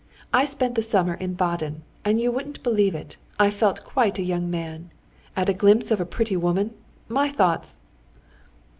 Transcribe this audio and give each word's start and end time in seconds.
"I 0.33 0.45
spent 0.45 0.73
the 0.73 0.81
summer 0.81 1.13
in 1.13 1.35
Baden, 1.35 1.83
and 2.03 2.19
you 2.19 2.31
wouldn't 2.31 2.63
believe 2.63 2.95
it, 2.95 3.17
I 3.37 3.51
felt 3.51 3.83
quite 3.83 4.17
a 4.17 4.23
young 4.23 4.49
man. 4.49 4.89
At 5.37 5.47
a 5.47 5.53
glimpse 5.53 5.91
of 5.91 6.01
a 6.01 6.07
pretty 6.09 6.35
woman, 6.35 6.73
my 7.07 7.29
thoughts.... 7.29 7.81